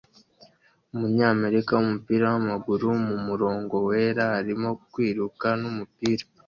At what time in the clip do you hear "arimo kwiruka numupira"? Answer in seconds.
4.39-6.25